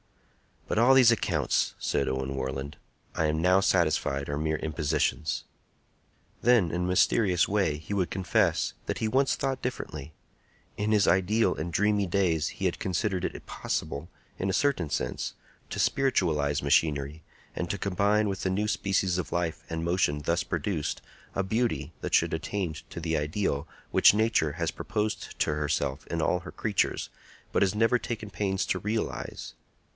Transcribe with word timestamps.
"But 0.67 0.79
all 0.79 0.93
these 0.95 1.11
accounts," 1.11 1.75
said 1.79 2.07
Owen 2.07 2.33
Warland, 2.33 2.77
"I 3.13 3.25
am 3.25 3.41
now 3.41 3.59
satisfied 3.59 4.29
are 4.29 4.37
mere 4.37 4.55
impositions." 4.57 5.43
Then, 6.41 6.71
in 6.71 6.83
a 6.83 6.87
mysterious 6.87 7.47
way, 7.47 7.77
he 7.77 7.93
would 7.93 8.09
confess 8.09 8.73
that 8.87 8.97
he 8.99 9.07
once 9.07 9.35
thought 9.35 9.61
differently. 9.61 10.13
In 10.77 10.91
his 10.91 11.07
idle 11.07 11.53
and 11.55 11.71
dreamy 11.73 12.07
days 12.07 12.47
he 12.49 12.65
had 12.65 12.79
considered 12.79 13.25
it 13.25 13.45
possible, 13.45 14.09
in 14.39 14.49
a 14.49 14.53
certain 14.53 14.89
sense, 14.89 15.33
to 15.69 15.77
spiritualize 15.77 16.63
machinery, 16.63 17.21
and 17.55 17.69
to 17.69 17.77
combine 17.77 18.27
with 18.29 18.41
the 18.41 18.49
new 18.49 18.67
species 18.69 19.17
of 19.19 19.33
life 19.33 19.61
and 19.69 19.83
motion 19.83 20.19
thus 20.21 20.43
produced 20.43 21.01
a 21.35 21.43
beauty 21.43 21.91
that 22.01 22.15
should 22.15 22.33
attain 22.33 22.73
to 22.89 22.99
the 22.99 23.17
ideal 23.17 23.67
which 23.91 24.15
Nature 24.15 24.53
has 24.53 24.71
proposed 24.71 25.37
to 25.39 25.51
herself 25.53 26.07
in 26.07 26.23
all 26.23 26.39
her 26.39 26.51
creatures, 26.51 27.09
but 27.51 27.61
has 27.61 27.75
never 27.75 27.99
taken 27.99 28.31
pains 28.31 28.65
to 28.65 28.79
realize. 28.79 29.53